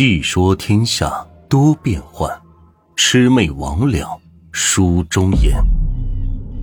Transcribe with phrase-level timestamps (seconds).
[0.00, 2.26] 细说天下多变幻，
[2.96, 4.18] 魑魅魍魉
[4.50, 5.62] 书中言。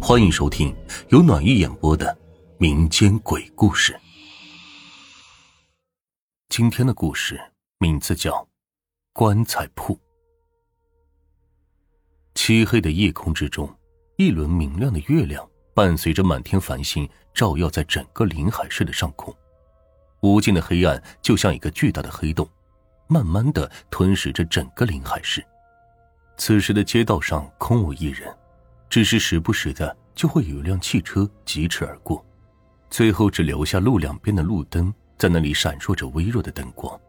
[0.01, 0.75] 欢迎收听
[1.09, 2.17] 由暖玉演播的
[2.57, 3.95] 民间鬼故事。
[6.49, 7.39] 今天的故事
[7.77, 8.31] 名字叫
[9.13, 9.93] 《棺材铺》。
[12.33, 13.71] 漆黑的夜空之中，
[14.15, 19.31] 一轮明亮的月亮伴随着满天繁星，照耀在整个临海市的上空。
[20.21, 22.49] 无尽的黑暗就像一个巨大的黑洞。
[23.07, 25.43] 慢慢的吞噬着整个临海市。
[26.37, 28.31] 此时的街道上空无一人，
[28.89, 32.23] 只是时不时的就会有一辆汽车疾驰而过，
[32.89, 36.99] 最后只留下路两边的路灯在那里闪烁着微弱的灯光。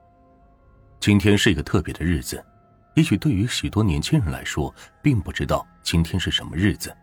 [0.99, 2.43] 今天是一个特别的日子，
[2.95, 6.97] 也许对于许多年轻人来说，并不知道今天是什么日子，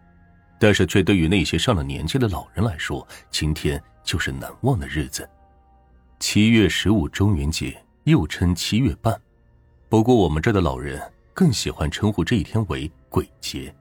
[0.60, 5.30] 但是却对于那些上了年纪的老人来说，今天就是难忘的日子。
[6.20, 7.80] 七月十五中元节。
[8.06, 9.20] 又称七月半，
[9.90, 11.02] 不过我们这的老人
[11.34, 13.74] 更喜欢称呼这一天为鬼节。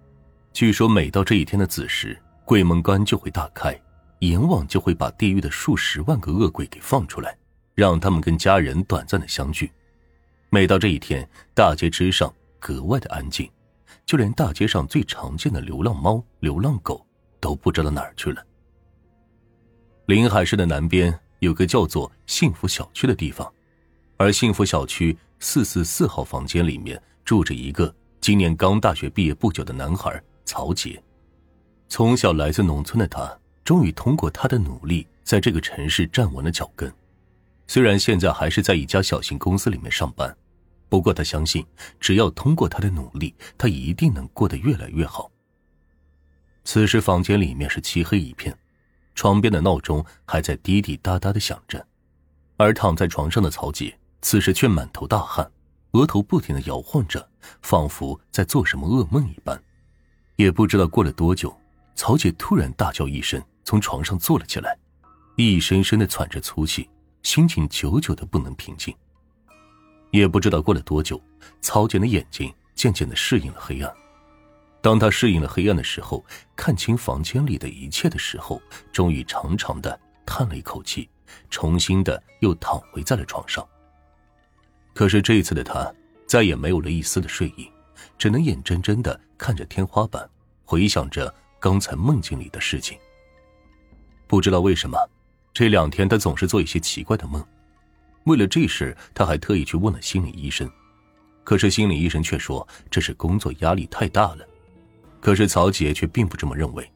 [0.51, 3.79] 据说每到这一天的子时，鬼门关就会大开，
[4.21, 7.37] 阎王就会把地狱的数十万个恶鬼给放出来，
[7.75, 9.71] 让他们跟家人短暂的相聚。
[10.49, 13.47] 每到这一天，大街之上格外的安静，
[14.07, 17.07] 就连大街上最常见的流浪猫、流浪狗
[17.41, 18.43] 都不知道哪儿去了。
[20.07, 23.53] 临海市的南边有个叫做幸福小区的地方。
[24.25, 30.99] 而幸福小区四四四号房间里面住着一个今年刚大学毕业不久的男孩曹杰。
[31.91, 36.91] 从小来自农村的他，终于通过他的努力，在这个城市站稳了脚跟。
[37.67, 40.35] 虽然现在还是在一家小型公司里面上班，
[40.89, 41.63] 不过他相信，
[42.01, 45.31] 只要通过他的努力，他一定能过得越来越好。
[46.65, 48.57] 此时房间里面是漆黑一片，
[49.15, 51.87] 床边的闹钟还在滴滴答答的响着，
[52.57, 53.95] 而躺在床上的曹杰。
[54.25, 55.49] 此时却满头大汗，
[55.93, 57.29] 额头不停的摇晃着，
[57.61, 59.63] 仿佛在做什么噩梦一般。
[60.37, 61.55] 也不知道过了多久，
[61.95, 64.79] 曹姐突然大叫一声，从床上坐了起来，
[65.37, 66.89] 一声声的喘着粗气，
[67.23, 68.97] 心情久久的不能平静。
[70.11, 71.21] 也不知道过了多久，
[71.61, 73.95] 曹姐的眼睛渐渐的适应了黑暗。
[74.81, 76.25] 当他适应了黑暗的时候，
[76.57, 78.59] 看清房间里的一切的时候，
[78.91, 81.11] 终于长长的叹了一口气，
[81.51, 83.63] 重新的又躺回在了床上。
[84.95, 85.93] 可是这一次的他
[86.27, 87.69] 再也没有了一丝的睡意，
[88.17, 90.27] 只能眼睁睁的看着天花板，
[90.65, 92.97] 回想着刚才梦境里的事情。
[94.27, 94.97] 不知道为什么，
[95.53, 97.45] 这两天他总是做一些奇怪的梦。
[98.25, 100.71] 为了这事，他还特意去问了心理医生，
[101.43, 104.47] 可是心理医生却说这是工作压力太大了。
[105.21, 106.91] 可是曹杰却并不这么认为，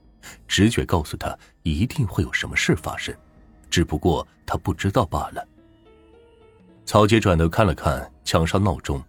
[0.47, 3.15] 直觉告诉他一定会有什么事发生，
[3.69, 5.47] 只不过他不知道罢了。
[6.89, 9.05] 曹杰转头看了看墙上闹钟，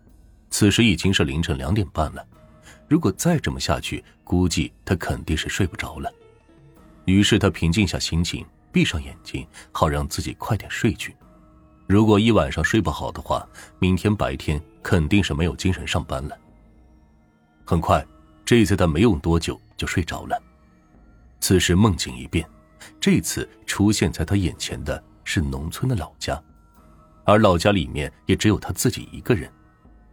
[0.49, 2.21] 此时已经是凌晨两点半了。
[2.89, 6.11] 如果再这么下去，估计他肯定是睡不着了。
[7.05, 11.15] 于是他平静下心情，闭上眼睛，好让自己快点睡去。
[11.87, 13.47] 如果一晚上睡不好的话，
[13.79, 16.37] 明天白天肯定是没有精神上班了。
[17.63, 18.05] 很快，
[18.43, 20.37] 这次他没用多久就睡着了。
[21.39, 22.45] 此时梦境一变，
[22.99, 26.37] 这次出现在他眼前的是农村的老家。
[27.29, 29.51] 而老家里面也只有他自己一个人，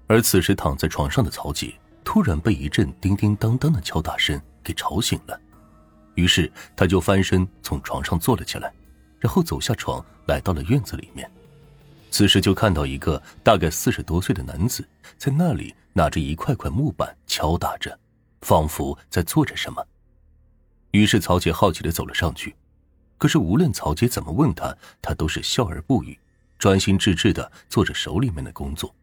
[0.07, 1.73] 而此时躺在床上的曹杰
[2.05, 5.41] 突然被一阵叮叮当当的敲打声给吵醒了，
[6.15, 8.71] 于是他就翻身从床上坐了起来，
[9.19, 11.31] 然后走下床来到了院子里面，
[12.11, 17.99] 此时就看到一个大概四十多岁的男子在那里拿着一块块木板敲打着，
[18.43, 19.83] 仿佛在做着什么，
[20.91, 22.55] 于是曹杰好奇的走了上去，
[23.17, 26.19] 可是无论曹杰怎么问他，他都是笑而不语。
[26.59, 28.95] 专心致志的做着手里面的工作，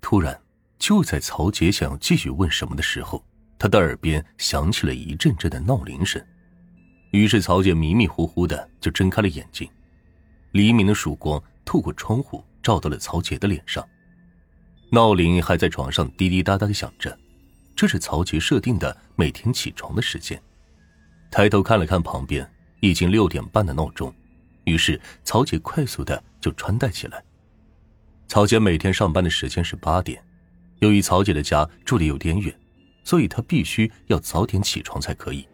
[0.00, 0.40] 突然，
[0.78, 3.24] 就在曹杰想要继续问什么的时候，
[3.58, 6.24] 他的耳边响起了一阵阵的闹铃声。
[7.10, 9.68] 于是，曹杰迷迷糊糊的就睁开了眼睛。
[10.52, 13.86] 黎明的曙光透过窗户照到了曹杰的脸上，
[14.90, 17.18] 闹铃还在床上滴滴答答的响着，
[17.74, 20.40] 这是曹杰设定的每天起床的时间。
[21.30, 22.48] 抬头看了看旁边，
[22.80, 24.14] 已经六点半的闹钟。
[24.70, 27.22] 于是，曹姐快速的就穿戴起来。
[28.28, 30.22] 曹姐每天上班的时间是八点，
[30.78, 32.56] 由于曹姐的家住的有点远，
[33.02, 35.46] 所以她必须要早点起床才可以。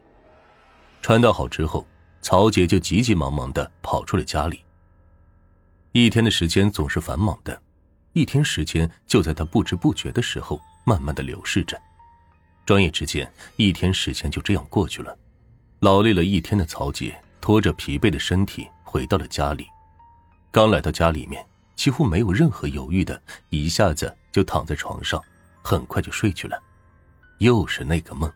[1.01, 1.87] 穿戴好之后，
[2.21, 4.61] 曹姐就急急忙忙的跑出了家里。
[5.93, 7.59] 一天的时间总是繁忙的，
[8.13, 11.81] 一天时间就在她不知不觉的时候慢慢的流逝着。
[12.67, 15.17] 转眼之间，一天时间就这样过去了。
[15.81, 18.69] 劳累了一天的曹姐拖着疲惫的身体。
[18.97, 19.67] 回到了家里，
[20.51, 23.21] 刚来到家里面，几乎没有任何犹豫的，
[23.51, 25.23] 一下子就躺在床上，
[25.63, 26.59] 很快就睡去了。
[27.41, 28.33] 又是那个梦。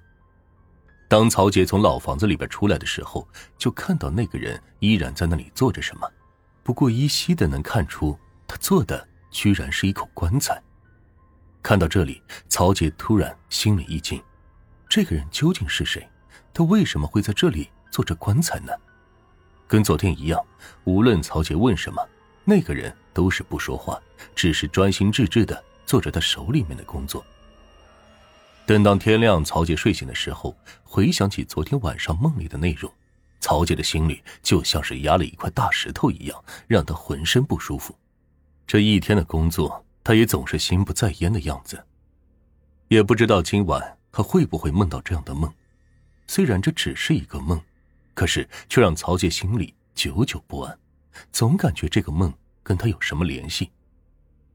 [1.08, 3.26] 当曹杰从老房子里边出来的时候，
[3.56, 6.06] 就看到那个人依然在那里做着什么，
[6.62, 8.14] 不过依稀的能看出
[8.46, 10.62] 他做的居然是一口棺材。
[11.62, 14.22] 看到这里，曹杰突然心里一惊，
[14.90, 16.06] 这个人究竟是谁？
[16.52, 18.74] 他为什么会在这里做着棺材呢？
[19.70, 20.44] 跟昨天一样，
[20.82, 22.04] 无论曹杰问什么，
[22.44, 24.02] 那个人都是不说话，
[24.34, 27.24] 只是专心致志的做着他手里面的工作。
[28.66, 32.92] 等到天亮，曹杰睡醒的时候，回想起昨天晚上梦里的内容，
[33.38, 37.94] 曹杰的心里就像是压了一块大石头一样，让他浑身不舒服。
[38.66, 41.80] 这一天的工作，他也总是心不在焉的样子，
[42.88, 45.48] 也不知道今晚他会不会梦到这样的梦。
[46.26, 47.60] 虽然这只是一个梦。
[48.20, 50.78] 可是，却让曹杰心里久久不安，
[51.32, 52.30] 总感觉这个梦
[52.62, 53.70] 跟他有什么联系。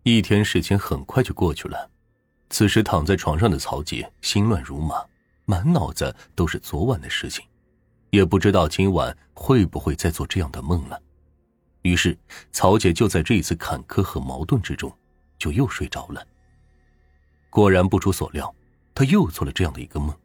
[0.03, 1.89] 一天时间很快就过去了，
[2.51, 5.03] 此时躺在床上的曹杰心乱如麻，
[5.45, 7.43] 满脑子都是昨晚的事情，
[8.11, 11.01] 也不知道今晚会不会再做这样的梦了。
[11.81, 12.15] 于是，
[12.51, 14.95] 曹杰就在这一次坎坷和矛盾之中，
[15.39, 16.23] 就又睡着了。
[17.49, 18.53] 果然不出所料，
[18.93, 20.15] 他又做了这样的一个梦，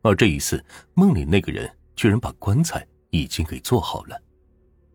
[0.00, 0.64] 而这一次
[0.94, 1.70] 梦里那个人。
[1.94, 4.20] 居然把棺材已经给做好了，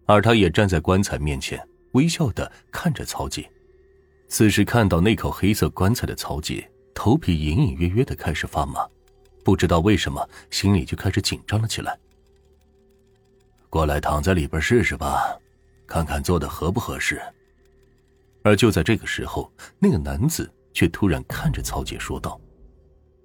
[0.05, 1.61] 而他也站在棺材面前，
[1.93, 3.49] 微笑的看着曹杰。
[4.27, 8.85] 此时看到那口黑色棺材的曹杰，头皮隐隐约约的开始发麻，
[9.43, 11.97] 不知道为什么，心里就开始紧张了起来。
[13.69, 15.37] 过来躺在里边试试吧，
[15.85, 17.21] 看看做的合不合适。
[18.43, 22.39] 而就在这个时候，那个男子却突然看着曹杰说道：“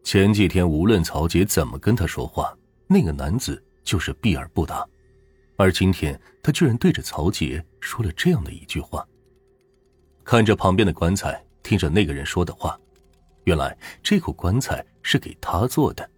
[0.04, 2.56] 前几天无论曹杰怎么跟他说话。”
[2.92, 4.86] 那个男子就是避而不答，
[5.56, 9.06] 而今天他居然对着曹杰说了这样的一句话。
[10.22, 12.78] 看着旁边的棺材，听着那个人说的话，
[13.44, 16.08] 原来这口棺材是给他做的。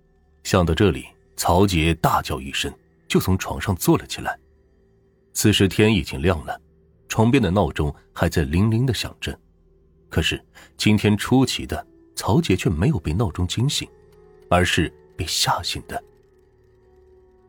[0.43, 1.06] 想到这里，
[1.37, 2.75] 曹杰大叫一声，
[3.06, 4.37] 就从床上坐了起来。
[5.32, 6.61] 此时天已经亮了，
[7.09, 9.38] 床边的闹钟还在铃铃的响着。
[10.11, 10.44] 可是
[10.76, 13.88] 今天出奇的，曹杰却没有被闹钟惊醒，
[14.50, 16.03] 而是被吓醒的。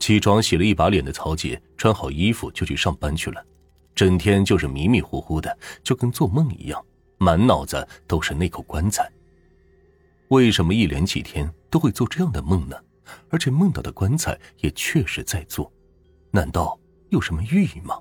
[0.05, 3.43] 起床洗了一把脸的曹杰穿好衣服就去上班去了，
[3.95, 6.79] 整天就是迷迷糊糊的，就跟做梦一样，
[7.17, 9.11] 满脑子都是那口棺材。
[10.27, 12.77] 为什么一连几天都会做这样的梦呢？
[13.31, 15.73] 而且梦到的棺材也确实在做，
[16.29, 16.79] 难道
[17.09, 17.97] 有什么寓意吗？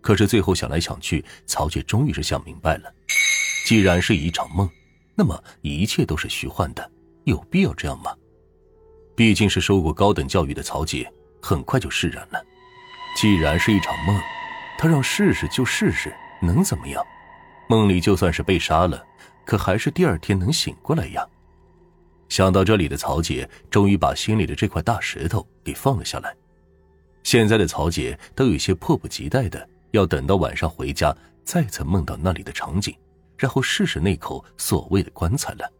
[0.00, 2.92] 可是最后想来想去，曹杰终于是想明白了，
[3.68, 4.68] 既然是一场梦，
[5.14, 6.90] 那么一切都是虚幻的，
[7.22, 8.12] 有必要这样吗？
[9.14, 12.44] 毕竟是受过高等教育的曹杰，很快就释然了。
[13.16, 14.20] 既然是一场梦，
[14.76, 17.04] 他让试试就试试，能怎么样？
[17.68, 19.02] 梦里就算是被杀了，
[19.44, 21.26] 可还是第二天能醒过来呀。
[22.28, 26.34] 想到这里的曹杰，终于把心里的这块大石头给放了下来。
[27.22, 32.94] 现在的曹杰都有些迫不及待的要等到晚上回家，再次梦到那里的场景，
[33.38, 35.70] 然后试试那口所谓的棺材了。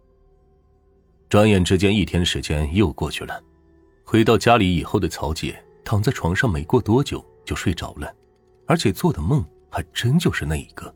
[1.34, 3.42] 转眼之间，一天时间又过去了。
[4.04, 8.14] 回到家里以后的曹杰躺在床上，没过多久就睡着了，
[8.68, 10.94] 而且做的梦还真就是那一个。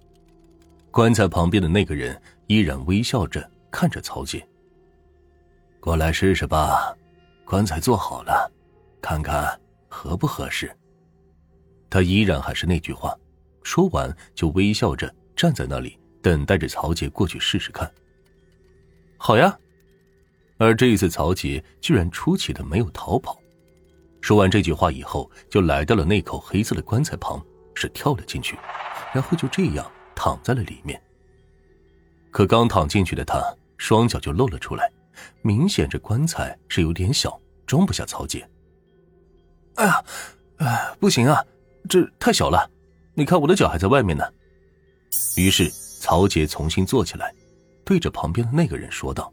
[0.93, 4.41] 棺材旁边的那个人依然微笑着看着曹杰。
[5.81, 6.97] 过来试试吧，
[7.45, 8.49] 棺材做好了，
[9.03, 10.71] 看看合不合适。
[11.91, 13.13] 他依然还是那句话，
[13.65, 17.93] 说完就微笑着站在那里，等待着曹杰过去试试看。
[19.17, 19.59] 好呀。
[20.59, 23.39] 而这一次，曹杰居然出奇的没有逃跑。
[24.21, 27.41] 说完这句话以后，就来到了那口黑色的棺材旁，
[27.75, 28.59] 是跳了进去，
[29.15, 31.01] 然后就这样躺在了里面。
[32.33, 33.41] 可刚躺进去的他，
[33.77, 34.91] 双脚就露了出来，
[35.43, 38.47] 明显这棺材是有点小，装不下曹杰。
[39.77, 40.05] 哎呀，
[40.57, 41.41] 哎，不行啊，
[41.89, 42.69] 这太小了，
[43.15, 44.25] 你看我的脚还在外面呢。
[45.37, 47.33] 于是曹杰重新坐起来，
[47.85, 49.33] 对着旁边的那个人说道。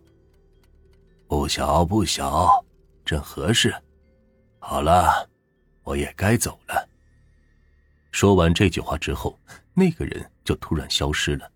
[1.27, 2.63] 不小不小，
[3.03, 3.73] 正合适。
[4.59, 5.27] 好了，
[5.83, 6.89] 我也该走了。
[8.11, 9.37] 说完这句话之后，
[9.73, 11.51] 那个人就突然消失了。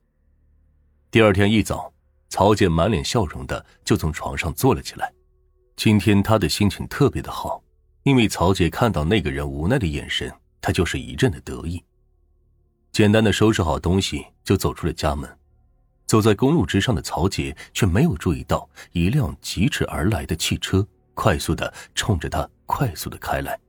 [1.12, 1.94] 第二天一早，
[2.30, 5.14] 曹杰满脸笑容的就从床上坐了起来。
[5.76, 7.64] 今天他的心情特别的好，
[8.04, 11.84] 因为曹杰看到那个人无奈的眼神，他就是一阵的得意。
[12.92, 15.30] 简单的收拾好东西，就走出了家门。
[16.10, 23.60] 走在公路之上的曹杰却没有注意到一辆疾驰而来的汽车快速的冲着他快速的开来，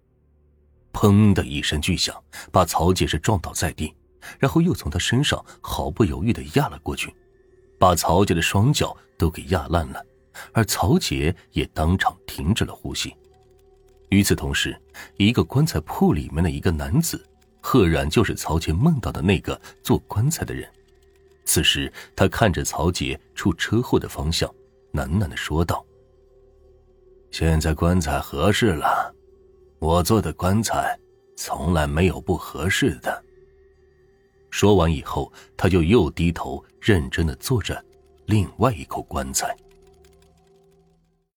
[0.90, 2.16] 砰的一声巨响，
[2.50, 3.94] 把曹杰是撞倒在地，
[4.38, 7.14] 然后又从他身上毫不犹豫的压了过去，
[7.78, 10.02] 把曹杰的双脚都给压烂了，
[10.54, 13.14] 而曹杰也当场停止了呼吸。
[14.09, 14.75] 与此同时，
[15.18, 17.23] 一个棺材铺里面的一个男子，
[17.61, 20.66] 赫然就是曹杰梦到的那个做棺材的人。
[21.50, 24.49] 此时，他看着曹杰出车祸的方向，
[24.92, 25.85] 喃喃的说道
[27.33, 29.12] ：“现在棺材合适了，
[29.80, 30.97] 我做的棺材
[31.37, 33.21] 从来没有不合适的。”
[34.49, 37.85] 说完以后，他就又低头认真的做着
[38.26, 39.52] 另外一口棺材。